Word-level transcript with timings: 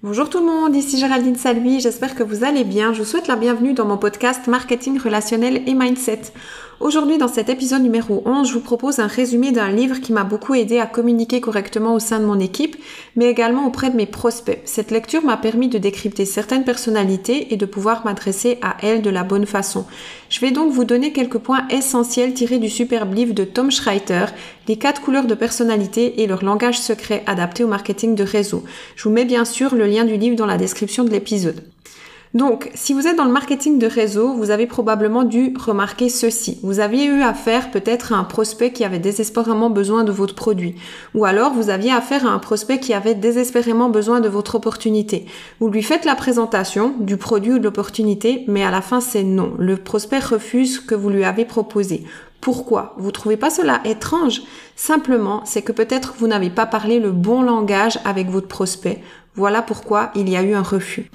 Bonjour 0.00 0.30
tout 0.30 0.38
le 0.38 0.46
monde, 0.46 0.76
ici 0.76 0.96
Géraldine 0.96 1.34
Salvi, 1.34 1.80
j'espère 1.80 2.14
que 2.14 2.22
vous 2.22 2.44
allez 2.44 2.62
bien. 2.62 2.92
Je 2.92 3.00
vous 3.00 3.04
souhaite 3.04 3.26
la 3.26 3.34
bienvenue 3.34 3.72
dans 3.72 3.84
mon 3.84 3.98
podcast 3.98 4.46
Marketing 4.46 4.96
relationnel 4.96 5.68
et 5.68 5.74
Mindset. 5.74 6.32
Aujourd'hui, 6.80 7.18
dans 7.18 7.26
cet 7.26 7.48
épisode 7.48 7.82
numéro 7.82 8.22
11, 8.24 8.46
je 8.46 8.54
vous 8.54 8.60
propose 8.60 9.00
un 9.00 9.08
résumé 9.08 9.50
d'un 9.50 9.72
livre 9.72 10.00
qui 10.00 10.12
m'a 10.12 10.22
beaucoup 10.22 10.54
aidé 10.54 10.78
à 10.78 10.86
communiquer 10.86 11.40
correctement 11.40 11.92
au 11.92 11.98
sein 11.98 12.20
de 12.20 12.24
mon 12.24 12.38
équipe, 12.38 12.76
mais 13.16 13.24
également 13.24 13.66
auprès 13.66 13.90
de 13.90 13.96
mes 13.96 14.06
prospects. 14.06 14.60
Cette 14.64 14.92
lecture 14.92 15.24
m'a 15.24 15.36
permis 15.36 15.66
de 15.66 15.78
décrypter 15.78 16.24
certaines 16.24 16.62
personnalités 16.62 17.52
et 17.52 17.56
de 17.56 17.66
pouvoir 17.66 18.04
m'adresser 18.04 18.58
à 18.62 18.76
elles 18.80 19.02
de 19.02 19.10
la 19.10 19.24
bonne 19.24 19.44
façon. 19.44 19.86
Je 20.30 20.38
vais 20.38 20.52
donc 20.52 20.72
vous 20.72 20.84
donner 20.84 21.12
quelques 21.12 21.38
points 21.38 21.66
essentiels 21.68 22.32
tirés 22.32 22.60
du 22.60 22.70
superbe 22.70 23.12
livre 23.12 23.34
de 23.34 23.42
Tom 23.42 23.72
Schreiter, 23.72 24.26
Les 24.68 24.76
quatre 24.76 25.02
couleurs 25.02 25.26
de 25.26 25.34
personnalité 25.34 26.22
et 26.22 26.28
leur 26.28 26.44
langage 26.44 26.78
secret 26.78 27.24
adapté 27.26 27.64
au 27.64 27.68
marketing 27.68 28.14
de 28.14 28.22
réseau. 28.22 28.62
Je 28.94 29.02
vous 29.02 29.10
mets 29.10 29.24
bien 29.24 29.44
sûr 29.44 29.74
le 29.74 29.86
lien 29.86 30.04
du 30.04 30.16
livre 30.16 30.36
dans 30.36 30.46
la 30.46 30.58
description 30.58 31.02
de 31.02 31.10
l'épisode. 31.10 31.64
Donc, 32.34 32.70
si 32.74 32.92
vous 32.92 33.06
êtes 33.06 33.16
dans 33.16 33.24
le 33.24 33.32
marketing 33.32 33.78
de 33.78 33.86
réseau, 33.86 34.34
vous 34.34 34.50
avez 34.50 34.66
probablement 34.66 35.24
dû 35.24 35.54
remarquer 35.58 36.08
ceci. 36.08 36.58
Vous 36.62 36.78
aviez 36.78 37.06
eu 37.06 37.22
affaire 37.22 37.70
peut-être 37.70 38.12
à 38.12 38.16
un 38.16 38.24
prospect 38.24 38.72
qui 38.72 38.84
avait 38.84 38.98
désespérément 38.98 39.70
besoin 39.70 40.04
de 40.04 40.12
votre 40.12 40.34
produit. 40.34 40.74
Ou 41.14 41.24
alors, 41.24 41.54
vous 41.54 41.70
aviez 41.70 41.90
affaire 41.90 42.26
à 42.26 42.30
un 42.30 42.38
prospect 42.38 42.80
qui 42.80 42.92
avait 42.92 43.14
désespérément 43.14 43.88
besoin 43.88 44.20
de 44.20 44.28
votre 44.28 44.56
opportunité. 44.56 45.26
Vous 45.58 45.68
lui 45.68 45.82
faites 45.82 46.04
la 46.04 46.14
présentation 46.14 46.94
du 47.00 47.16
produit 47.16 47.54
ou 47.54 47.58
de 47.58 47.64
l'opportunité, 47.64 48.44
mais 48.46 48.62
à 48.62 48.70
la 48.70 48.82
fin, 48.82 49.00
c'est 49.00 49.22
non. 49.24 49.54
Le 49.58 49.76
prospect 49.76 50.18
refuse 50.18 50.76
ce 50.76 50.80
que 50.80 50.94
vous 50.94 51.10
lui 51.10 51.24
avez 51.24 51.46
proposé. 51.46 52.04
Pourquoi? 52.40 52.94
Vous 52.98 53.10
trouvez 53.10 53.36
pas 53.36 53.50
cela 53.50 53.80
étrange? 53.84 54.42
Simplement, 54.76 55.42
c'est 55.44 55.62
que 55.62 55.72
peut-être 55.72 56.14
vous 56.18 56.28
n'avez 56.28 56.50
pas 56.50 56.66
parlé 56.66 57.00
le 57.00 57.10
bon 57.10 57.42
langage 57.42 57.98
avec 58.04 58.28
votre 58.28 58.48
prospect. 58.48 59.02
Voilà 59.34 59.62
pourquoi 59.62 60.10
il 60.14 60.28
y 60.28 60.36
a 60.36 60.42
eu 60.42 60.54
un 60.54 60.62
refus. 60.62 61.10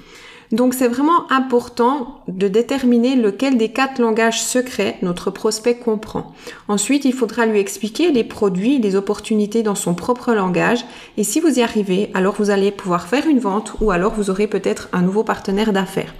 Donc 0.54 0.72
c'est 0.72 0.86
vraiment 0.86 1.28
important 1.32 2.20
de 2.28 2.46
déterminer 2.46 3.16
lequel 3.16 3.58
des 3.58 3.70
quatre 3.70 4.00
langages 4.00 4.40
secrets 4.40 4.98
notre 5.02 5.32
prospect 5.32 5.78
comprend. 5.78 6.32
Ensuite, 6.68 7.04
il 7.04 7.12
faudra 7.12 7.44
lui 7.44 7.58
expliquer 7.58 8.12
les 8.12 8.22
produits, 8.22 8.78
les 8.78 8.94
opportunités 8.94 9.64
dans 9.64 9.74
son 9.74 9.94
propre 9.94 10.32
langage. 10.32 10.84
Et 11.16 11.24
si 11.24 11.40
vous 11.40 11.58
y 11.58 11.62
arrivez, 11.62 12.08
alors 12.14 12.36
vous 12.38 12.50
allez 12.50 12.70
pouvoir 12.70 13.08
faire 13.08 13.26
une 13.26 13.40
vente 13.40 13.74
ou 13.80 13.90
alors 13.90 14.14
vous 14.14 14.30
aurez 14.30 14.46
peut-être 14.46 14.88
un 14.92 15.02
nouveau 15.02 15.24
partenaire 15.24 15.72
d'affaires. 15.72 16.14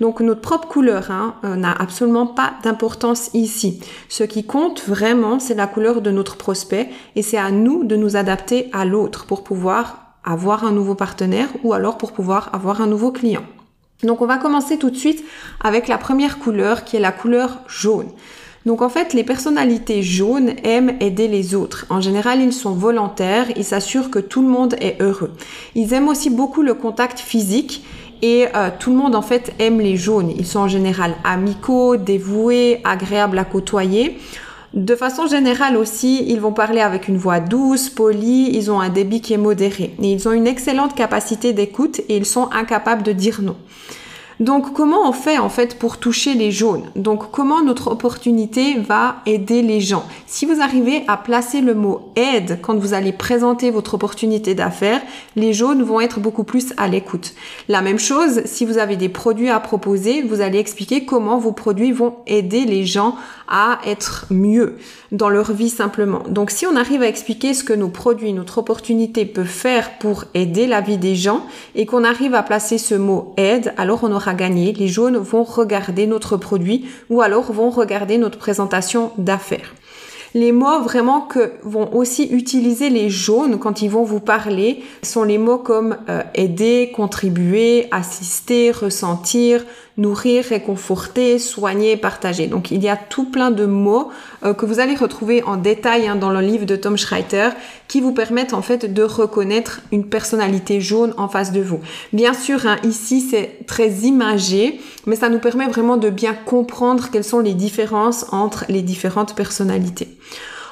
Donc 0.00 0.20
notre 0.20 0.40
propre 0.40 0.66
couleur 0.66 1.10
hein, 1.10 1.34
euh, 1.44 1.54
n'a 1.54 1.72
absolument 1.72 2.26
pas 2.26 2.54
d'importance 2.62 3.28
ici. 3.34 3.80
Ce 4.08 4.24
qui 4.24 4.46
compte 4.46 4.82
vraiment, 4.88 5.38
c'est 5.38 5.54
la 5.54 5.66
couleur 5.66 6.00
de 6.00 6.10
notre 6.10 6.38
prospect 6.38 6.88
et 7.16 7.22
c'est 7.22 7.36
à 7.36 7.50
nous 7.50 7.84
de 7.84 7.96
nous 7.96 8.16
adapter 8.16 8.70
à 8.72 8.86
l'autre 8.86 9.26
pour 9.26 9.44
pouvoir 9.44 10.14
avoir 10.24 10.64
un 10.64 10.72
nouveau 10.72 10.94
partenaire 10.94 11.48
ou 11.64 11.74
alors 11.74 11.98
pour 11.98 12.12
pouvoir 12.12 12.48
avoir 12.54 12.80
un 12.80 12.86
nouveau 12.86 13.12
client. 13.12 13.42
Donc 14.02 14.20
on 14.20 14.26
va 14.26 14.38
commencer 14.38 14.78
tout 14.78 14.90
de 14.90 14.96
suite 14.96 15.24
avec 15.62 15.88
la 15.88 15.98
première 15.98 16.38
couleur 16.38 16.84
qui 16.84 16.96
est 16.96 17.00
la 17.00 17.12
couleur 17.12 17.60
jaune. 17.68 18.08
Donc 18.66 18.80
en 18.80 18.88
fait, 18.88 19.12
les 19.12 19.24
personnalités 19.24 20.02
jaunes 20.02 20.54
aiment 20.64 20.96
aider 21.00 21.28
les 21.28 21.54
autres. 21.54 21.86
En 21.90 22.00
général, 22.00 22.40
ils 22.40 22.52
sont 22.52 22.72
volontaires, 22.72 23.46
ils 23.56 23.64
s'assurent 23.64 24.10
que 24.10 24.18
tout 24.18 24.40
le 24.40 24.48
monde 24.48 24.74
est 24.80 25.00
heureux. 25.02 25.32
Ils 25.74 25.92
aiment 25.92 26.08
aussi 26.08 26.30
beaucoup 26.30 26.62
le 26.62 26.72
contact 26.72 27.18
physique 27.18 27.84
et 28.22 28.46
euh, 28.54 28.70
tout 28.78 28.90
le 28.90 28.96
monde 28.96 29.14
en 29.14 29.22
fait 29.22 29.52
aime 29.58 29.80
les 29.80 29.96
jaunes. 29.96 30.32
Ils 30.34 30.46
sont 30.46 30.60
en 30.60 30.68
général 30.68 31.14
amicaux, 31.24 31.96
dévoués, 31.96 32.80
agréables 32.84 33.38
à 33.38 33.44
côtoyer. 33.44 34.18
De 34.74 34.96
façon 34.96 35.28
générale 35.28 35.76
aussi, 35.76 36.24
ils 36.26 36.40
vont 36.40 36.52
parler 36.52 36.80
avec 36.80 37.06
une 37.06 37.16
voix 37.16 37.38
douce, 37.38 37.88
polie, 37.88 38.50
ils 38.54 38.72
ont 38.72 38.80
un 38.80 38.88
débit 38.88 39.20
qui 39.20 39.32
est 39.32 39.38
modéré. 39.38 39.94
Ils 40.00 40.28
ont 40.28 40.32
une 40.32 40.48
excellente 40.48 40.96
capacité 40.96 41.52
d'écoute 41.52 42.00
et 42.08 42.16
ils 42.16 42.26
sont 42.26 42.50
incapables 42.50 43.04
de 43.04 43.12
dire 43.12 43.40
non. 43.40 43.56
Donc 44.40 44.72
comment 44.72 45.08
on 45.08 45.12
fait 45.12 45.38
en 45.38 45.48
fait 45.48 45.78
pour 45.78 45.98
toucher 45.98 46.34
les 46.34 46.50
jaunes? 46.50 46.84
Donc 46.96 47.30
comment 47.30 47.62
notre 47.62 47.90
opportunité 47.90 48.74
va 48.78 49.16
aider 49.26 49.62
les 49.62 49.80
gens? 49.80 50.04
Si 50.26 50.46
vous 50.46 50.60
arrivez 50.60 51.04
à 51.06 51.16
placer 51.16 51.60
le 51.60 51.74
mot 51.74 52.10
aide 52.16 52.58
quand 52.62 52.76
vous 52.76 52.94
allez 52.94 53.12
présenter 53.12 53.70
votre 53.70 53.94
opportunité 53.94 54.54
d'affaires, 54.54 55.00
les 55.36 55.52
jaunes 55.52 55.82
vont 55.82 56.00
être 56.00 56.20
beaucoup 56.20 56.44
plus 56.44 56.72
à 56.76 56.88
l'écoute. 56.88 57.34
La 57.68 57.82
même 57.82 57.98
chose, 57.98 58.42
si 58.44 58.64
vous 58.64 58.78
avez 58.78 58.96
des 58.96 59.08
produits 59.08 59.50
à 59.50 59.60
proposer, 59.60 60.22
vous 60.22 60.40
allez 60.40 60.58
expliquer 60.58 61.04
comment 61.04 61.38
vos 61.38 61.52
produits 61.52 61.92
vont 61.92 62.16
aider 62.26 62.64
les 62.64 62.84
gens 62.84 63.16
à 63.46 63.78
être 63.86 64.26
mieux 64.30 64.78
dans 65.12 65.28
leur 65.28 65.52
vie 65.52 65.68
simplement. 65.68 66.22
Donc 66.28 66.50
si 66.50 66.66
on 66.66 66.76
arrive 66.76 67.02
à 67.02 67.08
expliquer 67.08 67.54
ce 67.54 67.62
que 67.62 67.72
nos 67.72 67.88
produits, 67.88 68.32
notre 68.32 68.58
opportunité 68.58 69.26
peut 69.26 69.44
faire 69.44 69.98
pour 69.98 70.24
aider 70.34 70.66
la 70.66 70.80
vie 70.80 70.96
des 70.96 71.14
gens 71.14 71.44
et 71.74 71.86
qu'on 71.86 72.04
arrive 72.04 72.34
à 72.34 72.42
placer 72.42 72.78
ce 72.78 72.94
mot 72.94 73.34
aide, 73.36 73.74
alors 73.76 74.02
on 74.02 74.12
aura 74.12 74.23
à 74.28 74.34
gagner, 74.34 74.72
les 74.72 74.88
jaunes 74.88 75.16
vont 75.16 75.44
regarder 75.44 76.06
notre 76.06 76.36
produit 76.36 76.86
ou 77.10 77.22
alors 77.22 77.52
vont 77.52 77.70
regarder 77.70 78.18
notre 78.18 78.38
présentation 78.38 79.12
d'affaires. 79.18 79.74
Les 80.34 80.50
mots 80.50 80.80
vraiment 80.82 81.20
que 81.20 81.52
vont 81.62 81.94
aussi 81.94 82.24
utiliser 82.24 82.90
les 82.90 83.08
jaunes 83.08 83.60
quand 83.60 83.82
ils 83.82 83.88
vont 83.88 84.02
vous 84.02 84.18
parler 84.18 84.82
sont 85.04 85.22
les 85.22 85.38
mots 85.38 85.58
comme 85.58 85.96
euh, 86.08 86.22
aider, 86.34 86.90
contribuer, 86.92 87.86
assister, 87.92 88.72
ressentir, 88.72 89.64
nourrir, 89.96 90.44
réconforter, 90.44 91.38
soigner, 91.38 91.96
partager. 91.96 92.46
Donc 92.48 92.70
il 92.70 92.82
y 92.82 92.88
a 92.88 92.96
tout 92.96 93.30
plein 93.30 93.50
de 93.50 93.64
mots 93.64 94.10
euh, 94.44 94.52
que 94.52 94.66
vous 94.66 94.80
allez 94.80 94.94
retrouver 94.94 95.42
en 95.44 95.56
détail 95.56 96.08
hein, 96.08 96.16
dans 96.16 96.30
le 96.30 96.40
livre 96.40 96.66
de 96.66 96.74
Tom 96.74 96.96
Schreiter 96.96 97.50
qui 97.86 98.00
vous 98.00 98.12
permettent 98.12 98.54
en 98.54 98.62
fait 98.62 98.92
de 98.92 99.02
reconnaître 99.02 99.82
une 99.92 100.06
personnalité 100.06 100.80
jaune 100.80 101.14
en 101.16 101.28
face 101.28 101.52
de 101.52 101.60
vous. 101.60 101.80
Bien 102.12 102.34
sûr, 102.34 102.66
hein, 102.66 102.76
ici 102.82 103.20
c'est 103.20 103.66
très 103.66 103.88
imagé, 103.88 104.80
mais 105.06 105.16
ça 105.16 105.28
nous 105.28 105.38
permet 105.38 105.68
vraiment 105.68 105.96
de 105.96 106.10
bien 106.10 106.34
comprendre 106.34 107.10
quelles 107.12 107.24
sont 107.24 107.40
les 107.40 107.54
différences 107.54 108.26
entre 108.32 108.64
les 108.68 108.82
différentes 108.82 109.36
personnalités. 109.36 110.08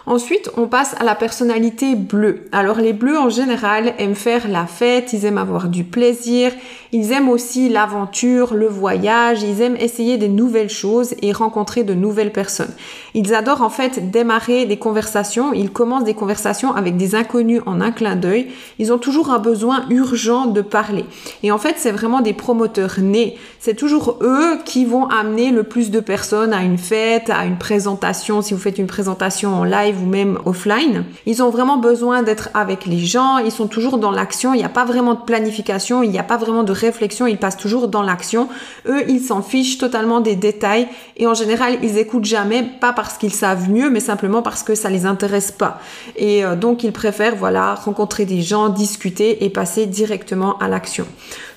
Ensuite, 0.04 0.50
on 0.56 0.66
passe 0.66 0.96
à 0.98 1.04
la 1.04 1.14
personnalité 1.14 1.94
bleue. 1.94 2.46
Alors 2.50 2.78
les 2.78 2.92
bleus 2.92 3.18
en 3.18 3.28
général 3.28 3.94
aiment 3.98 4.16
faire 4.16 4.48
la 4.48 4.66
fête, 4.66 5.12
ils 5.12 5.24
aiment 5.26 5.38
avoir 5.38 5.68
du 5.68 5.84
plaisir, 5.84 6.50
ils 6.90 7.12
aiment 7.12 7.28
aussi 7.28 7.68
l'aventure, 7.68 8.54
le 8.54 8.66
voyage, 8.66 9.42
ils 9.42 9.60
aiment 9.60 9.76
essayer 9.76 10.18
des 10.18 10.28
nouvelles 10.28 10.70
choses 10.70 11.14
et 11.22 11.32
rencontrer 11.32 11.84
de 11.84 11.94
nouvelles 11.94 12.32
personnes. 12.32 12.72
Ils 13.14 13.32
adorent 13.32 13.62
en 13.62 13.70
fait 13.70 14.10
démarrer 14.10 14.66
des 14.66 14.76
conversations, 14.76 15.52
ils 15.52 15.70
commencent 15.70 16.04
des 16.04 16.14
conversations 16.14 16.74
avec 16.74 16.96
des 16.96 17.14
inconnus 17.14 17.62
en 17.66 17.80
un 17.80 17.92
clin 17.92 18.16
d'œil, 18.16 18.48
ils 18.80 18.92
ont 18.92 18.98
toujours 18.98 19.30
un 19.30 19.38
besoin 19.38 19.84
urgent 19.88 20.46
de 20.46 20.62
parler. 20.62 21.04
Et 21.44 21.52
en 21.52 21.58
fait, 21.58 21.76
c'est 21.78 21.92
vraiment 21.92 22.20
des 22.22 22.32
promoteurs 22.32 22.96
nés. 22.98 23.36
C'est 23.60 23.76
toujours 23.76 24.18
eux 24.22 24.58
qui 24.64 24.84
vont 24.84 25.06
amener 25.06 25.52
le 25.52 25.62
plus 25.62 25.92
de 25.92 26.00
personnes 26.00 26.52
à 26.52 26.62
une 26.62 26.78
fête, 26.78 27.30
à 27.30 27.44
une 27.44 27.58
présentation, 27.58 28.42
si 28.42 28.52
vous 28.52 28.60
faites 28.60 28.78
une 28.78 28.88
présentation 28.88 29.54
en 29.54 29.64
live 29.64 29.91
ou 30.02 30.06
même 30.06 30.38
offline. 30.44 31.04
Ils 31.26 31.42
ont 31.42 31.50
vraiment 31.50 31.76
besoin 31.76 32.22
d'être 32.22 32.50
avec 32.54 32.86
les 32.86 32.98
gens, 32.98 33.38
ils 33.38 33.52
sont 33.52 33.66
toujours 33.66 33.98
dans 33.98 34.10
l'action, 34.10 34.54
il 34.54 34.58
n'y 34.58 34.64
a 34.64 34.68
pas 34.68 34.84
vraiment 34.84 35.14
de 35.14 35.20
planification, 35.20 36.02
il 36.02 36.10
n'y 36.10 36.18
a 36.18 36.22
pas 36.22 36.36
vraiment 36.36 36.62
de 36.62 36.72
réflexion, 36.72 37.26
ils 37.26 37.38
passent 37.38 37.56
toujours 37.56 37.88
dans 37.88 38.02
l'action. 38.02 38.48
Eux, 38.86 39.04
ils 39.08 39.20
s'en 39.20 39.42
fichent 39.42 39.78
totalement 39.78 40.20
des 40.20 40.36
détails 40.36 40.88
et 41.16 41.26
en 41.26 41.34
général, 41.34 41.78
ils 41.82 41.98
écoutent 41.98 42.24
jamais, 42.24 42.62
pas 42.62 42.92
parce 42.92 43.18
qu'ils 43.18 43.32
savent 43.32 43.70
mieux, 43.70 43.90
mais 43.90 44.00
simplement 44.00 44.42
parce 44.42 44.62
que 44.62 44.74
ça 44.74 44.90
les 44.90 45.06
intéresse 45.06 45.52
pas. 45.52 45.80
Et 46.16 46.44
euh, 46.44 46.56
donc, 46.56 46.84
ils 46.84 46.92
préfèrent, 46.92 47.36
voilà, 47.36 47.74
rencontrer 47.74 48.24
des 48.24 48.42
gens, 48.42 48.68
discuter 48.68 49.44
et 49.44 49.50
passer 49.50 49.86
directement 49.86 50.58
à 50.58 50.68
l'action. 50.68 51.06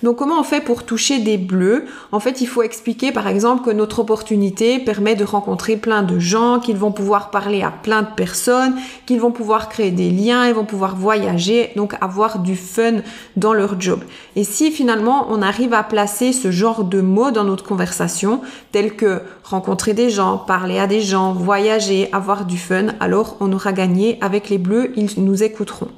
Donc, 0.06 0.18
comment 0.18 0.40
on 0.40 0.44
fait 0.44 0.62
pour 0.62 0.84
toucher 0.84 1.18
des 1.18 1.40
bleus? 1.40 1.86
En 2.12 2.20
fait, 2.20 2.40
il 2.40 2.46
faut 2.46 2.62
expliquer, 2.62 3.12
par 3.12 3.28
exemple, 3.28 3.66
que 3.66 3.72
notre 3.72 3.98
opportunité 3.98 4.78
permet 4.78 5.16
de 5.16 5.24
rencontrer 5.24 5.78
plein 5.78 6.04
de 6.04 6.20
gens, 6.20 6.60
qu'ils 6.60 6.78
vont 6.78 6.92
pouvoir 6.92 7.32
parler 7.32 7.64
à 7.64 7.72
plein 7.72 8.04
de 8.04 8.10
personnes 8.16 8.76
qu'ils 9.08 9.20
vont 9.20 9.32
pouvoir 9.32 9.68
créer 9.68 9.90
des 9.90 10.12
liens, 10.12 10.48
ils 10.48 10.54
vont 10.54 10.64
pouvoir 10.66 10.96
voyager, 10.96 11.72
donc 11.76 11.96
avoir 12.02 12.38
du 12.38 12.56
fun 12.56 12.98
dans 13.36 13.54
leur 13.54 13.82
job. 13.82 14.02
Et 14.36 14.44
si 14.44 14.72
finalement 14.72 15.26
on 15.32 15.42
arrive 15.42 15.74
à 15.74 15.82
placer 15.82 16.34
ce 16.34 16.52
genre 16.52 16.84
de 16.84 17.02
mots 17.02 17.32
dans 17.32 17.44
notre 17.44 17.64
conversation, 17.64 18.42
tels 18.72 18.96
que 18.96 19.22
rencontrer 19.44 19.96
des 19.96 20.12
gens, 20.12 20.38
parler 20.38 20.78
à 20.78 20.86
des 20.86 21.02
gens, 21.02 21.34
voyager, 21.34 22.10
avoir 22.12 22.46
du 22.46 22.60
fun, 22.60 22.90
alors 23.00 23.38
on 23.40 23.52
aura 23.52 23.74
gagné 23.74 24.20
avec 24.22 24.50
les 24.50 24.60
bleus, 24.60 24.94
ils 24.96 25.10
nous 25.18 25.42
écouteront. 25.42 25.90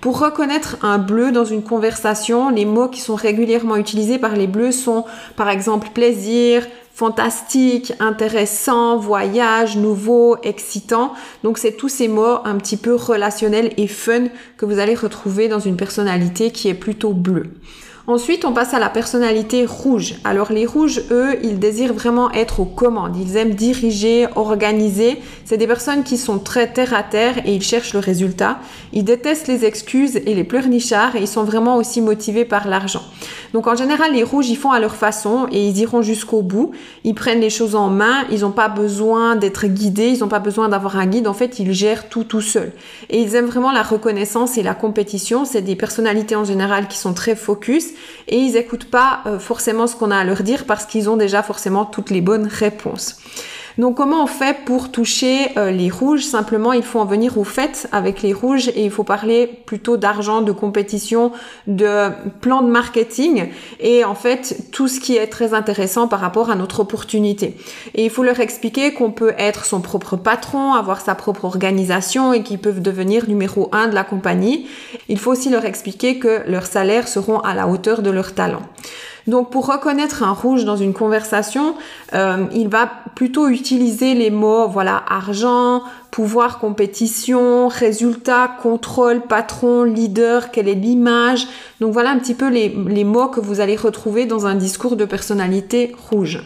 Pour 0.00 0.18
reconnaître 0.18 0.78
un 0.80 0.96
bleu 0.96 1.30
dans 1.30 1.44
une 1.44 1.62
conversation, 1.62 2.48
les 2.48 2.64
mots 2.64 2.88
qui 2.88 3.00
sont 3.00 3.16
régulièrement 3.16 3.76
utilisés 3.76 4.18
par 4.18 4.34
les 4.34 4.46
bleus 4.46 4.72
sont 4.72 5.04
par 5.36 5.50
exemple 5.50 5.88
plaisir, 5.92 6.66
fantastique, 6.94 7.92
intéressant, 8.00 8.96
voyage, 8.96 9.76
nouveau, 9.76 10.38
excitant. 10.42 11.12
Donc 11.44 11.58
c'est 11.58 11.72
tous 11.72 11.90
ces 11.90 12.08
mots 12.08 12.38
un 12.44 12.56
petit 12.56 12.78
peu 12.78 12.94
relationnels 12.94 13.74
et 13.76 13.88
fun 13.88 14.28
que 14.56 14.64
vous 14.64 14.78
allez 14.78 14.94
retrouver 14.94 15.48
dans 15.48 15.60
une 15.60 15.76
personnalité 15.76 16.50
qui 16.50 16.68
est 16.68 16.74
plutôt 16.74 17.12
bleue. 17.12 17.50
Ensuite, 18.10 18.44
on 18.44 18.52
passe 18.52 18.74
à 18.74 18.80
la 18.80 18.88
personnalité 18.88 19.64
rouge. 19.64 20.16
Alors 20.24 20.50
les 20.50 20.66
rouges, 20.66 21.00
eux, 21.12 21.38
ils 21.44 21.60
désirent 21.60 21.94
vraiment 21.94 22.32
être 22.32 22.58
aux 22.58 22.64
commandes. 22.64 23.16
Ils 23.16 23.36
aiment 23.36 23.54
diriger, 23.54 24.26
organiser. 24.34 25.18
C'est 25.44 25.58
des 25.58 25.68
personnes 25.68 26.02
qui 26.02 26.18
sont 26.18 26.40
très 26.40 26.72
terre 26.72 26.92
à 26.92 27.04
terre 27.04 27.38
et 27.46 27.54
ils 27.54 27.62
cherchent 27.62 27.94
le 27.94 28.00
résultat. 28.00 28.58
Ils 28.92 29.04
détestent 29.04 29.46
les 29.46 29.64
excuses 29.64 30.16
et 30.16 30.34
les 30.34 30.42
pleurnichards 30.42 31.14
et 31.14 31.20
ils 31.20 31.28
sont 31.28 31.44
vraiment 31.44 31.76
aussi 31.76 32.00
motivés 32.00 32.44
par 32.44 32.66
l'argent. 32.66 33.02
Donc 33.52 33.68
en 33.68 33.76
général, 33.76 34.12
les 34.12 34.24
rouges, 34.24 34.48
ils 34.48 34.56
font 34.56 34.72
à 34.72 34.80
leur 34.80 34.96
façon 34.96 35.46
et 35.52 35.64
ils 35.64 35.78
iront 35.78 36.02
jusqu'au 36.02 36.42
bout. 36.42 36.72
Ils 37.04 37.14
prennent 37.14 37.40
les 37.40 37.50
choses 37.50 37.76
en 37.76 37.90
main. 37.90 38.24
Ils 38.32 38.40
n'ont 38.40 38.50
pas 38.50 38.68
besoin 38.68 39.36
d'être 39.36 39.68
guidés. 39.68 40.08
Ils 40.08 40.20
n'ont 40.20 40.28
pas 40.28 40.40
besoin 40.40 40.68
d'avoir 40.68 40.96
un 40.96 41.06
guide. 41.06 41.28
En 41.28 41.34
fait, 41.34 41.60
ils 41.60 41.72
gèrent 41.72 42.08
tout 42.08 42.24
tout 42.24 42.40
seuls. 42.40 42.72
Et 43.08 43.20
ils 43.20 43.36
aiment 43.36 43.46
vraiment 43.46 43.70
la 43.70 43.84
reconnaissance 43.84 44.58
et 44.58 44.64
la 44.64 44.74
compétition. 44.74 45.44
C'est 45.44 45.62
des 45.62 45.76
personnalités 45.76 46.34
en 46.34 46.44
général 46.44 46.88
qui 46.88 46.98
sont 46.98 47.14
très 47.14 47.36
focus 47.36 47.90
et 48.28 48.36
ils 48.36 48.52
n'écoutent 48.52 48.90
pas 48.90 49.20
euh, 49.26 49.38
forcément 49.38 49.86
ce 49.86 49.96
qu'on 49.96 50.10
a 50.10 50.18
à 50.18 50.24
leur 50.24 50.42
dire 50.42 50.64
parce 50.66 50.86
qu'ils 50.86 51.08
ont 51.10 51.16
déjà 51.16 51.42
forcément 51.42 51.84
toutes 51.84 52.10
les 52.10 52.20
bonnes 52.20 52.46
réponses. 52.46 53.18
Donc 53.78 53.96
comment 53.96 54.24
on 54.24 54.26
fait 54.26 54.64
pour 54.64 54.90
toucher 54.90 55.48
euh, 55.56 55.70
les 55.70 55.90
rouges? 55.90 56.24
Simplement, 56.24 56.72
il 56.72 56.82
faut 56.82 56.98
en 56.98 57.04
venir 57.04 57.38
au 57.38 57.44
fait 57.44 57.88
avec 57.92 58.22
les 58.22 58.32
rouges 58.32 58.68
et 58.68 58.84
il 58.84 58.90
faut 58.90 59.04
parler 59.04 59.46
plutôt 59.46 59.96
d'argent, 59.96 60.42
de 60.42 60.52
compétition, 60.52 61.32
de 61.66 62.08
plan 62.40 62.62
de 62.62 62.68
marketing 62.68 63.48
et 63.78 64.04
en 64.04 64.14
fait 64.14 64.56
tout 64.72 64.88
ce 64.88 65.00
qui 65.00 65.16
est 65.16 65.28
très 65.28 65.54
intéressant 65.54 66.08
par 66.08 66.20
rapport 66.20 66.50
à 66.50 66.54
notre 66.54 66.80
opportunité. 66.80 67.56
Et 67.94 68.04
il 68.04 68.10
faut 68.10 68.22
leur 68.22 68.40
expliquer 68.40 68.92
qu'on 68.92 69.10
peut 69.10 69.34
être 69.38 69.64
son 69.64 69.80
propre 69.80 70.16
patron, 70.16 70.74
avoir 70.74 71.00
sa 71.00 71.14
propre 71.14 71.44
organisation 71.44 72.32
et 72.32 72.42
qu'ils 72.42 72.58
peuvent 72.58 72.82
devenir 72.82 73.28
numéro 73.28 73.68
un 73.72 73.88
de 73.88 73.94
la 73.94 74.04
compagnie. 74.04 74.66
Il 75.08 75.18
faut 75.18 75.30
aussi 75.30 75.50
leur 75.50 75.64
expliquer 75.64 76.18
que 76.18 76.42
leurs 76.46 76.66
salaires 76.66 77.08
seront 77.08 77.40
à 77.40 77.54
la 77.54 77.68
hauteur 77.68 78.02
de 78.02 78.10
leur 78.10 78.34
talent. 78.34 78.62
Donc 79.30 79.50
pour 79.50 79.66
reconnaître 79.66 80.24
un 80.24 80.32
rouge 80.32 80.64
dans 80.64 80.76
une 80.76 80.92
conversation, 80.92 81.76
euh, 82.14 82.46
il 82.52 82.68
va 82.68 82.90
plutôt 83.14 83.48
utiliser 83.48 84.14
les 84.14 84.30
mots 84.30 84.66
voilà 84.68 85.02
argent, 85.08 85.84
pouvoir, 86.10 86.58
compétition, 86.58 87.68
résultat, 87.68 88.50
contrôle, 88.60 89.20
patron, 89.20 89.84
leader, 89.84 90.50
quelle 90.50 90.68
est 90.68 90.74
l'image. 90.74 91.46
Donc 91.80 91.92
voilà 91.92 92.10
un 92.10 92.18
petit 92.18 92.34
peu 92.34 92.48
les, 92.48 92.68
les 92.88 93.04
mots 93.04 93.28
que 93.28 93.40
vous 93.40 93.60
allez 93.60 93.76
retrouver 93.76 94.26
dans 94.26 94.46
un 94.46 94.56
discours 94.56 94.96
de 94.96 95.04
personnalité 95.04 95.94
rouge. 96.10 96.42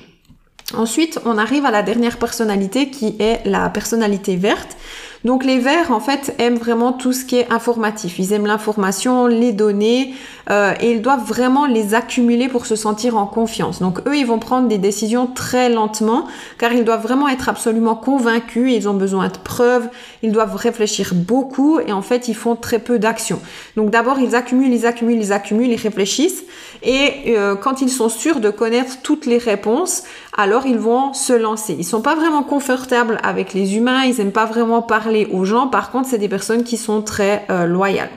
Ensuite, 0.75 1.19
on 1.25 1.39
arrive 1.39 1.65
à 1.65 1.71
la 1.71 1.83
dernière 1.83 2.19
personnalité 2.19 2.91
qui 2.91 3.17
est 3.19 3.41
la 3.47 3.71
personnalité 3.71 4.37
verte. 4.37 4.77
Donc 5.25 5.43
les 5.43 5.59
verts, 5.59 5.91
en 5.91 6.00
fait, 6.00 6.35
aiment 6.38 6.59
vraiment 6.59 6.93
tout 6.93 7.15
ce 7.15 7.25
qui 7.25 7.37
est 7.37 7.50
informatif. 7.50 8.19
Ils 8.19 8.35
aiment 8.35 8.47
l'information, 8.47 9.26
les 9.26 9.53
données, 9.53 10.15
euh, 10.50 10.75
et 10.81 10.93
ils 10.93 11.00
doivent 11.00 11.25
vraiment 11.25 11.65
les 11.65 11.94
accumuler 11.94 12.49
pour 12.49 12.67
se 12.67 12.76
sentir 12.76 13.17
en 13.17 13.26
confiance. 13.26 13.81
Donc 13.81 14.06
eux, 14.06 14.17
ils 14.17 14.26
vont 14.26 14.38
prendre 14.38 14.69
des 14.69 14.76
décisions 14.76 15.26
très 15.26 15.71
lentement, 15.71 16.26
car 16.59 16.75
ils 16.75 16.85
doivent 16.85 17.03
vraiment 17.03 17.29
être 17.29 17.49
absolument 17.49 17.94
convaincus, 17.94 18.75
ils 18.75 18.87
ont 18.87 18.94
besoin 18.94 19.29
de 19.29 19.38
preuves, 19.38 19.88
ils 20.23 20.31
doivent 20.31 20.56
réfléchir 20.56 21.12
beaucoup, 21.15 21.81
et 21.81 21.93
en 21.93 22.03
fait, 22.03 22.29
ils 22.29 22.37
font 22.37 22.55
très 22.55 22.79
peu 22.79 22.99
d'actions. 22.99 23.41
Donc 23.76 23.88
d'abord, 23.88 24.19
ils 24.19 24.35
accumulent, 24.35 24.75
ils 24.75 24.85
accumulent, 24.85 25.21
ils 25.21 25.32
accumulent, 25.32 25.73
ils 25.73 25.81
réfléchissent, 25.81 26.44
et 26.82 27.35
euh, 27.37 27.56
quand 27.56 27.81
ils 27.81 27.88
sont 27.88 28.11
sûrs 28.11 28.41
de 28.41 28.50
connaître 28.50 28.99
toutes 29.03 29.25
les 29.25 29.38
réponses, 29.38 30.03
alors 30.37 30.67
ils 30.67 30.79
vont 30.79 31.15
se 31.15 31.32
lancer. 31.32 31.76
Ils 31.79 31.85
sont 31.85 32.03
pas 32.03 32.15
vraiment 32.15 32.43
confortables 32.43 33.19
avec 33.23 33.55
les 33.55 33.76
humains, 33.76 34.05
ils 34.05 34.21
aiment 34.21 34.32
pas 34.32 34.44
vraiment 34.44 34.82
aux 35.31 35.44
gens. 35.44 35.69
Par 35.69 35.90
contre, 35.90 36.08
c'est 36.08 36.19
des 36.19 36.28
personnes 36.28 36.64
qui 36.64 36.76
sont 36.76 37.02
très 37.02 37.46
euh, 37.50 37.66
loyales. 37.66 38.11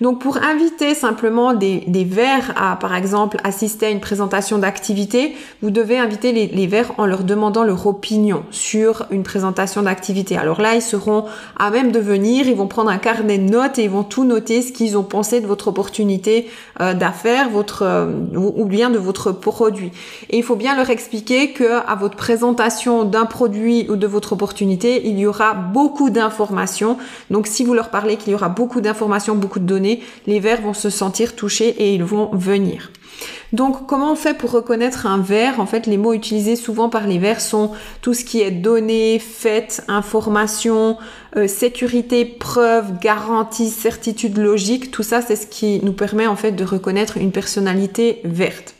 Donc 0.00 0.20
pour 0.20 0.38
inviter 0.38 0.94
simplement 0.94 1.54
des, 1.54 1.84
des 1.86 2.04
verts 2.04 2.52
à, 2.56 2.76
par 2.76 2.94
exemple, 2.94 3.38
assister 3.44 3.86
à 3.86 3.90
une 3.90 4.00
présentation 4.00 4.58
d'activité, 4.58 5.34
vous 5.62 5.70
devez 5.70 5.98
inviter 5.98 6.32
les, 6.32 6.48
les 6.48 6.66
verts 6.66 6.92
en 6.98 7.06
leur 7.06 7.24
demandant 7.24 7.64
leur 7.64 7.86
opinion 7.86 8.44
sur 8.50 9.06
une 9.10 9.22
présentation 9.22 9.82
d'activité. 9.82 10.36
Alors 10.36 10.60
là, 10.60 10.74
ils 10.74 10.82
seront 10.82 11.24
à 11.58 11.70
même 11.70 11.92
de 11.92 12.00
venir, 12.00 12.46
ils 12.46 12.56
vont 12.56 12.66
prendre 12.66 12.90
un 12.90 12.98
carnet 12.98 13.38
de 13.38 13.50
notes 13.50 13.78
et 13.78 13.84
ils 13.84 13.90
vont 13.90 14.02
tout 14.02 14.24
noter 14.24 14.62
ce 14.62 14.72
qu'ils 14.72 14.98
ont 14.98 15.02
pensé 15.02 15.40
de 15.40 15.46
votre 15.46 15.68
opportunité 15.68 16.48
euh, 16.80 16.92
d'affaires, 16.92 17.48
euh, 17.82 18.12
ou 18.34 18.64
bien 18.64 18.90
de 18.90 18.98
votre 18.98 19.32
produit. 19.32 19.92
Et 20.30 20.36
il 20.36 20.42
faut 20.42 20.56
bien 20.56 20.76
leur 20.76 20.90
expliquer 20.90 21.52
que 21.52 21.80
à 21.86 21.94
votre 21.94 22.16
présentation 22.16 23.04
d'un 23.04 23.24
produit 23.24 23.86
ou 23.88 23.96
de 23.96 24.06
votre 24.06 24.32
opportunité, 24.32 25.06
il 25.08 25.18
y 25.18 25.26
aura 25.26 25.54
beaucoup 25.54 26.10
d'informations. 26.10 26.98
Donc 27.30 27.46
si 27.46 27.64
vous 27.64 27.74
leur 27.74 27.90
parlez 27.90 28.16
qu'il 28.16 28.32
y 28.32 28.34
aura 28.34 28.48
beaucoup 28.48 28.80
d'informations, 28.80 29.34
beaucoup 29.34 29.58
de 29.58 29.64
données 29.64 29.85
les 30.26 30.40
vers 30.40 30.60
vont 30.60 30.74
se 30.74 30.90
sentir 30.90 31.36
touchés 31.36 31.68
et 31.68 31.94
ils 31.94 32.04
vont 32.04 32.30
venir. 32.32 32.90
Donc, 33.52 33.86
comment 33.86 34.12
on 34.12 34.16
fait 34.16 34.36
pour 34.36 34.50
reconnaître 34.50 35.06
un 35.06 35.18
vers? 35.18 35.60
En 35.60 35.66
fait, 35.66 35.86
les 35.86 35.96
mots 35.96 36.12
utilisés 36.12 36.56
souvent 36.56 36.88
par 36.88 37.06
les 37.06 37.18
vers 37.18 37.40
sont 37.40 37.70
tout 38.02 38.12
ce 38.12 38.24
qui 38.24 38.42
est 38.42 38.50
données, 38.50 39.18
fait, 39.18 39.82
information, 39.88 40.98
euh, 41.36 41.46
sécurité, 41.46 42.24
preuve, 42.24 42.98
garantie, 42.98 43.70
certitude 43.70 44.36
logique. 44.36 44.90
Tout 44.90 45.04
ça, 45.04 45.22
c'est 45.22 45.36
ce 45.36 45.46
qui 45.46 45.80
nous 45.84 45.92
permet 45.92 46.26
en 46.26 46.36
fait 46.36 46.52
de 46.52 46.64
reconnaître 46.64 47.16
une 47.16 47.32
personnalité 47.32 48.20
verte. 48.24 48.74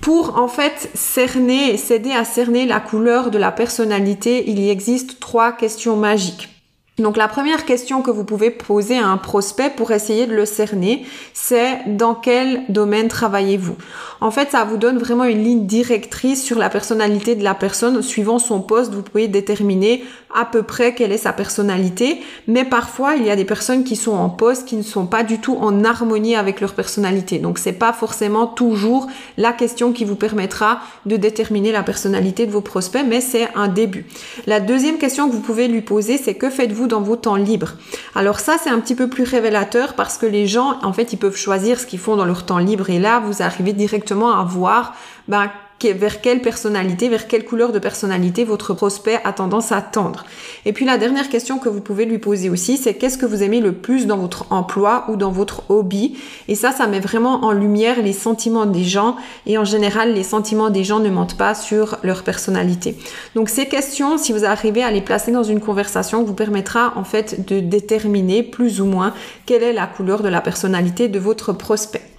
Pour 0.00 0.38
en 0.38 0.48
fait 0.48 0.90
cerner, 0.94 1.76
s'aider 1.76 2.12
à 2.12 2.24
cerner 2.24 2.66
la 2.66 2.78
couleur 2.78 3.30
de 3.30 3.38
la 3.38 3.50
personnalité, 3.50 4.44
il 4.46 4.60
y 4.60 4.68
existe 4.68 5.18
trois 5.18 5.52
questions 5.52 5.96
magiques. 5.96 6.53
Donc 6.96 7.16
la 7.16 7.26
première 7.26 7.64
question 7.64 8.02
que 8.02 8.12
vous 8.12 8.22
pouvez 8.22 8.50
poser 8.50 8.96
à 8.98 9.08
un 9.08 9.16
prospect 9.16 9.70
pour 9.70 9.90
essayer 9.90 10.26
de 10.26 10.34
le 10.34 10.46
cerner, 10.46 11.04
c'est 11.32 11.80
dans 11.88 12.14
quel 12.14 12.62
domaine 12.68 13.08
travaillez-vous? 13.08 13.74
En 14.20 14.30
fait, 14.30 14.52
ça 14.52 14.64
vous 14.64 14.76
donne 14.76 14.98
vraiment 14.98 15.24
une 15.24 15.42
ligne 15.42 15.66
directrice 15.66 16.44
sur 16.44 16.56
la 16.56 16.70
personnalité 16.70 17.34
de 17.34 17.42
la 17.42 17.54
personne. 17.54 18.00
Suivant 18.00 18.38
son 18.38 18.60
poste, 18.60 18.94
vous 18.94 19.02
pouvez 19.02 19.26
déterminer 19.26 20.04
à 20.32 20.44
peu 20.44 20.62
près 20.62 20.94
quelle 20.94 21.10
est 21.10 21.18
sa 21.18 21.32
personnalité. 21.32 22.20
Mais 22.46 22.64
parfois, 22.64 23.16
il 23.16 23.24
y 23.26 23.30
a 23.30 23.36
des 23.36 23.44
personnes 23.44 23.82
qui 23.82 23.96
sont 23.96 24.14
en 24.14 24.30
poste 24.30 24.66
qui 24.66 24.76
ne 24.76 24.82
sont 24.82 25.06
pas 25.06 25.24
du 25.24 25.40
tout 25.40 25.56
en 25.56 25.84
harmonie 25.84 26.36
avec 26.36 26.60
leur 26.60 26.74
personnalité. 26.74 27.38
Donc 27.38 27.58
c'est 27.58 27.72
pas 27.72 27.92
forcément 27.92 28.46
toujours 28.46 29.08
la 29.36 29.52
question 29.52 29.92
qui 29.92 30.04
vous 30.04 30.16
permettra 30.16 30.80
de 31.06 31.16
déterminer 31.16 31.72
la 31.72 31.82
personnalité 31.82 32.46
de 32.46 32.52
vos 32.52 32.60
prospects, 32.60 33.04
mais 33.06 33.20
c'est 33.20 33.48
un 33.56 33.66
début. 33.66 34.06
La 34.46 34.60
deuxième 34.60 34.98
question 34.98 35.28
que 35.28 35.34
vous 35.34 35.40
pouvez 35.40 35.66
lui 35.66 35.82
poser, 35.82 36.18
c'est 36.18 36.34
que 36.34 36.50
faites-vous 36.50 36.83
dans 36.86 37.00
vos 37.00 37.16
temps 37.16 37.36
libres. 37.36 37.72
Alors 38.14 38.40
ça, 38.40 38.56
c'est 38.62 38.70
un 38.70 38.80
petit 38.80 38.94
peu 38.94 39.08
plus 39.08 39.24
révélateur 39.24 39.94
parce 39.94 40.18
que 40.18 40.26
les 40.26 40.46
gens, 40.46 40.78
en 40.82 40.92
fait, 40.92 41.12
ils 41.12 41.18
peuvent 41.18 41.36
choisir 41.36 41.78
ce 41.78 41.86
qu'ils 41.86 41.98
font 41.98 42.16
dans 42.16 42.24
leur 42.24 42.46
temps 42.46 42.58
libre 42.58 42.90
et 42.90 42.98
là, 42.98 43.20
vous 43.20 43.42
arrivez 43.42 43.72
directement 43.72 44.38
à 44.38 44.44
voir 44.44 44.94
ben, 45.28 45.50
vers 45.92 46.20
quelle 46.20 46.40
personnalité, 46.40 47.08
vers 47.08 47.28
quelle 47.28 47.44
couleur 47.44 47.72
de 47.72 47.78
personnalité 47.78 48.44
votre 48.44 48.74
prospect 48.74 49.20
a 49.24 49.32
tendance 49.32 49.72
à 49.72 49.82
tendre. 49.82 50.24
Et 50.64 50.72
puis 50.72 50.84
la 50.84 50.98
dernière 50.98 51.28
question 51.28 51.58
que 51.58 51.68
vous 51.68 51.80
pouvez 51.80 52.06
lui 52.06 52.18
poser 52.18 52.50
aussi, 52.50 52.76
c'est 52.76 52.94
qu'est-ce 52.94 53.18
que 53.18 53.26
vous 53.26 53.42
aimez 53.42 53.60
le 53.60 53.72
plus 53.72 54.06
dans 54.06 54.16
votre 54.16 54.46
emploi 54.50 55.04
ou 55.08 55.16
dans 55.16 55.30
votre 55.30 55.70
hobby? 55.70 56.16
Et 56.48 56.54
ça, 56.54 56.72
ça 56.72 56.86
met 56.86 57.00
vraiment 57.00 57.44
en 57.44 57.52
lumière 57.52 58.02
les 58.02 58.12
sentiments 58.12 58.66
des 58.66 58.84
gens 58.84 59.16
et 59.46 59.58
en 59.58 59.64
général, 59.64 60.14
les 60.14 60.22
sentiments 60.22 60.70
des 60.70 60.84
gens 60.84 61.00
ne 61.00 61.10
mentent 61.10 61.36
pas 61.36 61.54
sur 61.54 61.98
leur 62.02 62.22
personnalité. 62.22 62.96
Donc 63.34 63.48
ces 63.48 63.66
questions, 63.66 64.18
si 64.18 64.32
vous 64.32 64.44
arrivez 64.44 64.82
à 64.82 64.90
les 64.90 65.02
placer 65.02 65.32
dans 65.32 65.42
une 65.42 65.60
conversation, 65.60 66.24
vous 66.24 66.34
permettra 66.34 66.94
en 66.96 67.04
fait 67.04 67.46
de 67.46 67.60
déterminer 67.60 68.42
plus 68.42 68.80
ou 68.80 68.86
moins 68.86 69.12
quelle 69.46 69.62
est 69.62 69.72
la 69.72 69.86
couleur 69.86 70.22
de 70.22 70.28
la 70.28 70.40
personnalité 70.40 71.08
de 71.08 71.18
votre 71.18 71.52
prospect. 71.52 72.13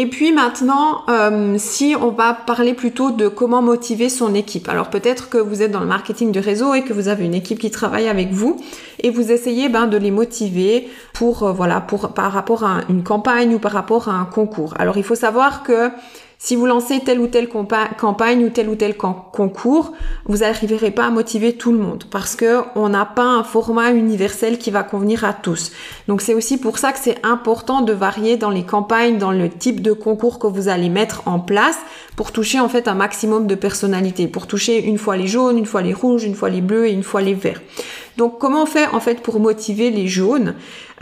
Et 0.00 0.06
puis 0.06 0.30
maintenant, 0.30 1.02
euh, 1.08 1.56
si 1.58 1.96
on 2.00 2.10
va 2.10 2.32
parler 2.32 2.72
plutôt 2.72 3.10
de 3.10 3.26
comment 3.26 3.60
motiver 3.60 4.08
son 4.08 4.32
équipe. 4.32 4.68
Alors 4.68 4.90
peut-être 4.90 5.28
que 5.28 5.38
vous 5.38 5.60
êtes 5.60 5.72
dans 5.72 5.80
le 5.80 5.86
marketing 5.86 6.30
de 6.30 6.38
réseau 6.38 6.72
et 6.72 6.82
que 6.82 6.92
vous 6.92 7.08
avez 7.08 7.24
une 7.24 7.34
équipe 7.34 7.58
qui 7.58 7.72
travaille 7.72 8.06
avec 8.06 8.30
vous 8.30 8.60
et 9.00 9.10
vous 9.10 9.32
essayez 9.32 9.68
ben, 9.68 9.88
de 9.88 9.96
les 9.96 10.12
motiver 10.12 10.88
pour 11.14 11.42
euh, 11.42 11.52
voilà 11.52 11.80
pour 11.80 12.14
par 12.14 12.30
rapport 12.30 12.62
à 12.62 12.82
une 12.88 13.02
campagne 13.02 13.52
ou 13.56 13.58
par 13.58 13.72
rapport 13.72 14.08
à 14.08 14.12
un 14.12 14.24
concours. 14.24 14.72
Alors 14.78 14.98
il 14.98 15.02
faut 15.02 15.16
savoir 15.16 15.64
que 15.64 15.90
si 16.40 16.54
vous 16.54 16.66
lancez 16.66 17.00
telle 17.00 17.18
ou 17.18 17.26
telle 17.26 17.48
campagne 17.48 18.44
ou 18.44 18.48
tel 18.48 18.68
ou 18.68 18.76
tel 18.76 18.96
concours, 18.96 19.92
vous 20.26 20.38
n'arriverez 20.38 20.92
pas 20.92 21.06
à 21.06 21.10
motiver 21.10 21.54
tout 21.54 21.72
le 21.72 21.78
monde 21.78 22.04
parce 22.12 22.36
que 22.36 22.60
on 22.76 22.88
n'a 22.88 23.04
pas 23.04 23.24
un 23.24 23.42
format 23.42 23.90
universel 23.90 24.56
qui 24.56 24.70
va 24.70 24.84
convenir 24.84 25.24
à 25.24 25.32
tous. 25.32 25.72
Donc 26.06 26.22
c'est 26.22 26.34
aussi 26.34 26.56
pour 26.56 26.78
ça 26.78 26.92
que 26.92 27.00
c'est 27.00 27.18
important 27.26 27.80
de 27.80 27.92
varier 27.92 28.36
dans 28.36 28.50
les 28.50 28.62
campagnes, 28.62 29.18
dans 29.18 29.32
le 29.32 29.50
type 29.50 29.82
de 29.82 29.92
concours 29.92 30.38
que 30.38 30.46
vous 30.46 30.68
allez 30.68 30.90
mettre 30.90 31.26
en 31.26 31.40
place 31.40 31.78
pour 32.14 32.30
toucher 32.30 32.60
en 32.60 32.68
fait 32.68 32.86
un 32.86 32.94
maximum 32.94 33.48
de 33.48 33.56
personnalités, 33.56 34.28
pour 34.28 34.46
toucher 34.46 34.84
une 34.84 34.98
fois 34.98 35.16
les 35.16 35.26
jaunes, 35.26 35.58
une 35.58 35.66
fois 35.66 35.82
les 35.82 35.92
rouges, 35.92 36.22
une 36.22 36.36
fois 36.36 36.50
les 36.50 36.60
bleus 36.60 36.86
et 36.86 36.92
une 36.92 37.02
fois 37.02 37.20
les 37.20 37.34
verts. 37.34 37.60
Donc 38.18 38.38
comment 38.38 38.64
on 38.64 38.66
fait 38.66 38.88
en 38.88 38.98
fait 38.98 39.22
pour 39.22 39.38
motiver 39.38 39.90
les 39.90 40.08
jaunes 40.08 40.54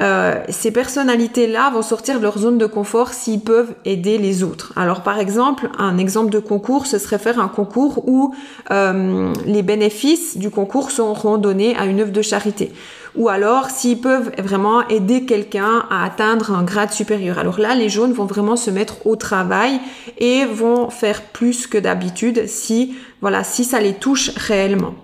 euh, 0.02 0.34
Ces 0.50 0.70
personnalités-là 0.70 1.70
vont 1.70 1.80
sortir 1.80 2.18
de 2.18 2.22
leur 2.22 2.38
zone 2.38 2.58
de 2.58 2.66
confort 2.66 3.14
s'ils 3.14 3.40
peuvent 3.40 3.74
aider 3.86 4.18
les 4.18 4.42
autres. 4.42 4.74
Alors 4.76 5.02
par 5.02 5.18
exemple, 5.18 5.70
un 5.78 5.96
exemple 5.96 6.28
de 6.28 6.38
concours, 6.38 6.86
ce 6.86 6.98
serait 6.98 7.18
faire 7.18 7.40
un 7.40 7.48
concours 7.48 8.06
où 8.06 8.34
euh, 8.70 9.32
les 9.46 9.62
bénéfices 9.62 10.36
du 10.36 10.50
concours 10.50 10.90
seront 10.90 11.38
donnés 11.38 11.74
à 11.78 11.86
une 11.86 12.00
œuvre 12.00 12.12
de 12.12 12.20
charité 12.20 12.70
ou 13.14 13.30
alors 13.30 13.70
s'ils 13.70 13.98
peuvent 13.98 14.30
vraiment 14.36 14.86
aider 14.88 15.24
quelqu'un 15.24 15.86
à 15.88 16.04
atteindre 16.04 16.52
un 16.52 16.64
grade 16.64 16.92
supérieur. 16.92 17.38
Alors 17.38 17.58
là, 17.58 17.74
les 17.74 17.88
jaunes 17.88 18.12
vont 18.12 18.26
vraiment 18.26 18.56
se 18.56 18.70
mettre 18.70 19.06
au 19.06 19.16
travail 19.16 19.80
et 20.18 20.44
vont 20.44 20.90
faire 20.90 21.22
plus 21.22 21.66
que 21.66 21.78
d'habitude 21.78 22.46
si, 22.46 22.94
voilà, 23.22 23.42
si 23.42 23.64
ça 23.64 23.80
les 23.80 23.94
touche 23.94 24.32
réellement. 24.36 24.94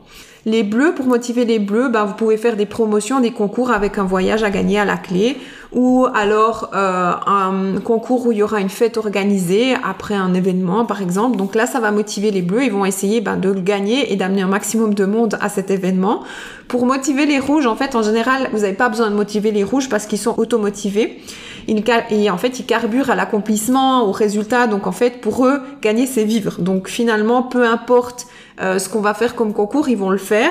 Les 0.45 0.65
bleus, 0.65 0.93
pour 0.95 1.07
motiver 1.07 1.45
les 1.45 1.61
bleus, 1.61 1.89
ben, 1.89 2.05
vous 2.05 2.15
pouvez 2.15 2.37
faire 2.37 2.57
des 2.57 2.67
promotions, 2.67 3.21
des 3.21 3.31
concours 3.31 3.71
avec 3.71 3.99
un 3.99 4.05
voyage 4.05 4.43
à 4.43 4.51
gagner 4.51 4.79
à 4.79 4.85
la 4.85 4.97
clé 4.97 5.37
ou 5.71 6.07
alors 6.15 6.71
euh, 6.75 7.13
un 7.27 7.81
concours 7.81 8.27
où 8.27 8.33
il 8.33 8.39
y 8.39 8.43
aura 8.43 8.61
une 8.61 8.69
fête 8.69 8.97
organisée 8.97 9.75
après 9.85 10.15
un 10.15 10.35
événement 10.35 10.85
par 10.85 11.01
exemple. 11.01 11.37
Donc 11.37 11.55
là, 11.55 11.67
ça 11.67 11.79
va 11.79 11.93
motiver 11.93 12.33
les 12.33 12.43
bleus. 12.43 12.65
Ils 12.65 12.73
vont 12.73 12.85
essayer 12.85 13.21
ben, 13.21 13.37
de 13.37 13.51
le 13.51 13.61
gagner 13.61 14.13
et 14.13 14.17
d'amener 14.17 14.43
un 14.43 14.49
maximum 14.49 14.95
de 14.95 15.05
monde 15.05 15.39
à 15.41 15.49
cet 15.49 15.71
événement. 15.71 16.25
Pour 16.67 16.87
motiver 16.87 17.25
les 17.25 17.39
rouges, 17.39 17.67
en 17.67 17.77
fait, 17.77 17.95
en 17.95 18.03
général, 18.03 18.49
vous 18.53 18.61
n'avez 18.61 18.73
pas 18.75 18.89
besoin 18.89 19.11
de 19.11 19.15
motiver 19.15 19.53
les 19.53 19.63
rouges 19.63 19.89
parce 19.89 20.07
qu'ils 20.07 20.19
sont 20.19 20.35
automotivés. 20.39 21.21
Ils, 21.69 22.31
en 22.31 22.39
fait, 22.39 22.59
ils 22.59 22.67
carburent 22.67 23.11
à 23.11 23.15
l'accomplissement, 23.15 24.09
au 24.09 24.13
résultat. 24.13 24.67
Donc 24.67 24.89
en 24.89 24.93
fait, 24.93 25.21
pour 25.21 25.47
eux, 25.47 25.61
gagner, 25.81 26.07
c'est 26.07 26.25
vivre. 26.25 26.61
Donc 26.61 26.89
finalement, 26.89 27.45
peu 27.45 27.65
importe 27.65 28.27
euh, 28.61 28.79
ce 28.79 28.89
qu'on 28.89 29.01
va 29.01 29.15
faire 29.15 29.35
comme 29.35 29.53
concours, 29.53 29.89
ils 29.89 29.97
vont 29.97 30.11
le 30.11 30.19
faire. 30.19 30.51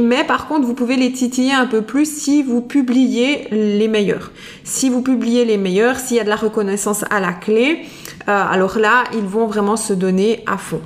Mais 0.00 0.24
par 0.24 0.48
contre, 0.48 0.66
vous 0.66 0.74
pouvez 0.74 0.96
les 0.96 1.12
titiller 1.12 1.52
un 1.52 1.66
peu 1.66 1.82
plus 1.82 2.06
si 2.06 2.42
vous 2.42 2.60
publiez 2.60 3.48
les 3.50 3.88
meilleurs. 3.88 4.30
Si 4.64 4.88
vous 4.88 5.02
publiez 5.02 5.44
les 5.44 5.56
meilleurs, 5.56 5.98
s'il 5.98 6.16
y 6.16 6.20
a 6.20 6.24
de 6.24 6.28
la 6.28 6.36
reconnaissance 6.36 7.04
à 7.10 7.20
la 7.20 7.32
clé, 7.32 7.80
euh, 8.28 8.44
alors 8.50 8.78
là, 8.78 9.04
ils 9.12 9.26
vont 9.26 9.46
vraiment 9.46 9.76
se 9.76 9.92
donner 9.92 10.42
à 10.46 10.56
fond. 10.56 10.80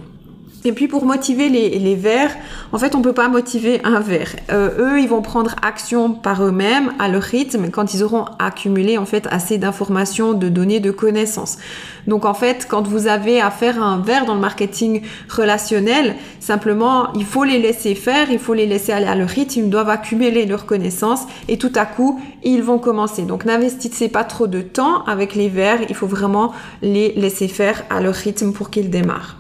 Et 0.65 0.73
puis 0.73 0.89
pour 0.89 1.05
motiver 1.05 1.49
les, 1.49 1.79
les 1.79 1.95
verts, 1.95 2.35
en 2.73 2.79
fait, 2.79 2.95
on 2.95 3.03
peut 3.03 3.13
pas 3.13 3.29
motiver 3.29 3.81
un 3.85 4.01
vert. 4.01 4.35
Euh, 4.51 4.71
eux, 4.79 5.01
ils 5.01 5.09
vont 5.09 5.23
prendre 5.23 5.55
action 5.63 6.13
par 6.13 6.43
eux-mêmes, 6.43 6.93
à 6.99 7.09
leur 7.09 7.23
rythme, 7.23 7.71
quand 7.71 7.95
ils 7.95 8.03
auront 8.03 8.25
accumulé 8.39 8.99
en 8.99 9.07
fait 9.07 9.29
assez 9.31 9.59
d'informations, 9.59 10.33
de 10.33 10.49
données, 10.49 10.81
de 10.81 10.91
connaissances. 10.91 11.59
Donc 12.07 12.25
en 12.25 12.35
fait, 12.35 12.67
quand 12.69 12.87
vous 12.87 13.07
avez 13.07 13.41
affaire 13.41 13.81
à 13.81 13.87
un 13.87 13.99
vert 13.99 14.27
dans 14.27 14.35
le 14.35 14.41
marketing 14.41 15.03
relationnel, 15.29 16.17
simplement, 16.41 17.13
il 17.15 17.25
faut 17.25 17.45
les 17.45 17.59
laisser 17.59 17.95
faire, 17.95 18.31
il 18.31 18.39
faut 18.39 18.55
les 18.55 18.67
laisser 18.67 18.93
aller 18.93 19.07
à 19.07 19.15
leur 19.15 19.29
rythme, 19.29 19.61
ils 19.61 19.71
doivent 19.71 19.91
accumuler 19.91 20.47
leurs 20.47 20.67
connaissances 20.67 21.27
et 21.49 21.59
tout 21.59 21.73
à 21.75 21.87
coup, 21.87 22.21
ils 22.43 22.63
vont 22.63 22.79
commencer. 22.79 23.23
Donc 23.23 23.45
n'investissez 23.45 24.09
pas 24.09 24.25
trop 24.25 24.47
de 24.47 24.63
temps 24.63 25.05
avec 25.05 25.35
les 25.35 25.49
verts, 25.49 25.81
il 25.89 25.95
faut 25.95 26.07
vraiment 26.07 26.53
les 26.83 27.13
laisser 27.15 27.49
faire 27.49 27.85
à 27.91 28.01
leur 28.01 28.15
rythme 28.15 28.53
pour 28.53 28.71
qu'ils 28.71 28.91
démarrent. 28.91 29.37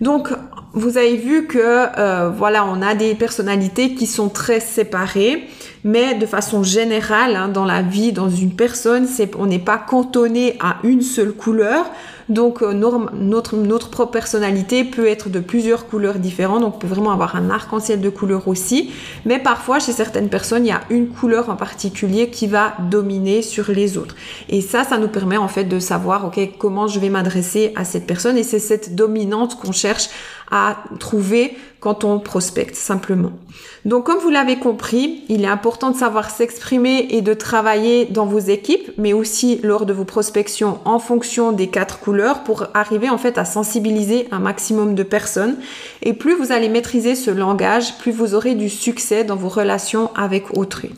Donc, 0.00 0.28
vous 0.72 0.98
avez 0.98 1.16
vu 1.16 1.46
que 1.46 1.58
euh, 1.58 2.30
voilà, 2.30 2.64
on 2.66 2.82
a 2.82 2.94
des 2.94 3.14
personnalités 3.14 3.94
qui 3.94 4.06
sont 4.06 4.28
très 4.28 4.60
séparées, 4.60 5.48
mais 5.86 6.14
de 6.14 6.26
façon 6.26 6.64
générale, 6.64 7.36
hein, 7.36 7.48
dans 7.48 7.64
la 7.64 7.80
vie, 7.80 8.10
dans 8.10 8.28
une 8.28 8.50
personne, 8.50 9.06
on 9.38 9.46
n'est 9.46 9.60
pas 9.60 9.78
cantonné 9.78 10.56
à 10.58 10.78
une 10.82 11.00
seule 11.00 11.32
couleur. 11.32 11.86
Donc 12.28 12.60
euh, 12.60 12.72
notre, 12.72 13.54
notre 13.54 13.88
propre 13.88 14.10
personnalité 14.10 14.82
peut 14.82 15.06
être 15.06 15.28
de 15.28 15.38
plusieurs 15.38 15.86
couleurs 15.86 16.18
différentes, 16.18 16.62
donc 16.62 16.74
on 16.74 16.78
peut 16.78 16.88
vraiment 16.88 17.12
avoir 17.12 17.36
un 17.36 17.50
arc-en-ciel 17.50 18.00
de 18.00 18.08
couleurs 18.08 18.48
aussi. 18.48 18.90
Mais 19.24 19.38
parfois, 19.38 19.78
chez 19.78 19.92
certaines 19.92 20.28
personnes, 20.28 20.66
il 20.66 20.70
y 20.70 20.72
a 20.72 20.80
une 20.90 21.06
couleur 21.06 21.50
en 21.50 21.54
particulier 21.54 22.30
qui 22.30 22.48
va 22.48 22.74
dominer 22.90 23.42
sur 23.42 23.70
les 23.70 23.96
autres. 23.96 24.16
Et 24.48 24.62
ça, 24.62 24.82
ça 24.82 24.98
nous 24.98 25.06
permet 25.06 25.36
en 25.36 25.46
fait 25.46 25.64
de 25.64 25.78
savoir, 25.78 26.24
ok, 26.24 26.40
comment 26.58 26.88
je 26.88 26.98
vais 26.98 27.10
m'adresser 27.10 27.72
à 27.76 27.84
cette 27.84 28.08
personne. 28.08 28.36
Et 28.36 28.42
c'est 28.42 28.58
cette 28.58 28.96
dominante 28.96 29.56
qu'on 29.60 29.70
cherche 29.70 30.08
à 30.50 30.76
trouver 30.98 31.56
quand 31.80 32.04
on 32.04 32.18
prospecte 32.18 32.74
simplement. 32.74 33.32
Donc 33.84 34.04
comme 34.04 34.18
vous 34.18 34.30
l'avez 34.30 34.56
compris, 34.56 35.22
il 35.28 35.44
est 35.44 35.48
important 35.48 35.90
de 35.90 35.96
savoir 35.96 36.30
s'exprimer 36.30 37.06
et 37.10 37.20
de 37.20 37.34
travailler 37.34 38.06
dans 38.06 38.26
vos 38.26 38.38
équipes, 38.38 38.90
mais 38.98 39.12
aussi 39.12 39.60
lors 39.62 39.86
de 39.86 39.92
vos 39.92 40.04
prospections 40.04 40.80
en 40.84 40.98
fonction 40.98 41.52
des 41.52 41.68
quatre 41.68 42.00
couleurs 42.00 42.42
pour 42.42 42.66
arriver 42.74 43.08
en 43.08 43.18
fait 43.18 43.38
à 43.38 43.44
sensibiliser 43.44 44.26
un 44.32 44.40
maximum 44.40 44.94
de 44.94 45.02
personnes. 45.02 45.56
Et 46.02 46.12
plus 46.12 46.34
vous 46.34 46.52
allez 46.52 46.68
maîtriser 46.68 47.14
ce 47.14 47.30
langage, 47.30 47.98
plus 47.98 48.12
vous 48.12 48.34
aurez 48.34 48.54
du 48.54 48.68
succès 48.68 49.24
dans 49.24 49.36
vos 49.36 49.48
relations 49.48 50.10
avec 50.16 50.56
autrui. 50.56 50.90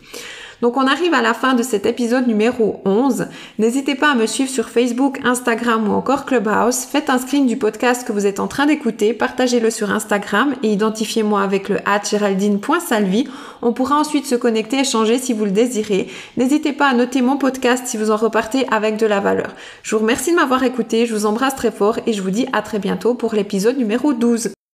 Donc 0.61 0.77
on 0.77 0.87
arrive 0.87 1.15
à 1.15 1.23
la 1.23 1.35
fin 1.35 1.55
de 1.55 1.63
cet 1.63 1.87
épisode 1.87 2.27
numéro 2.27 2.81
11. 2.85 3.27
N'hésitez 3.59 3.95
pas 3.95 4.11
à 4.11 4.15
me 4.15 4.27
suivre 4.27 4.51
sur 4.51 4.69
Facebook, 4.69 5.21
Instagram 5.25 5.89
ou 5.89 5.93
encore 5.93 6.25
Clubhouse. 6.25 6.85
Faites 6.85 7.11
un 7.11 7.19
screen 7.19 7.47
du 7.47 7.57
podcast 7.57 8.07
que 8.07 8.13
vous 8.13 8.27
êtes 8.27 8.41
en 8.41 8.49
train 8.49 8.67
d'écouter, 8.67 9.13
partagez-le 9.13 9.71
sur 9.71 9.91
Instagram 9.91 10.55
et 10.63 10.73
identifiez-moi 10.73 11.43
avec 11.43 11.69
le 11.69 11.79
at 11.87 12.03
géraldine.salvi. 12.03 13.29
On 13.63 13.73
pourra 13.73 13.97
ensuite 13.97 14.27
se 14.27 14.35
connecter, 14.35 14.81
échanger 14.81 15.19
si 15.19 15.33
vous 15.33 15.45
le 15.45 15.53
désirez. 15.53 16.09
N'hésitez 16.37 16.73
pas 16.73 16.89
à 16.89 16.95
noter 16.95 17.23
mon 17.23 17.37
podcast 17.37 17.87
si 17.87 17.97
vous 17.97 18.11
en 18.11 18.17
repartez 18.17 18.67
avec 18.71 18.97
de 18.97 19.07
la 19.07 19.21
valeur. 19.21 19.55
Je 19.83 19.95
vous 19.95 20.03
remercie 20.03 20.33
de 20.33 20.37
m'avoir 20.37 20.65
écouté, 20.65 21.07
je 21.07 21.15
vous 21.15 21.27
embrasse 21.27 21.55
très 21.55 21.71
fort 21.71 21.99
et 22.07 22.13
je 22.13 22.23
vous 22.23 22.31
dis 22.31 22.47
à 22.53 22.63
très 22.63 22.81
bientôt 22.81 23.15
pour 23.15 23.35
l'épisode 23.35 23.79
numéro 23.79 24.13
12. 24.13 24.58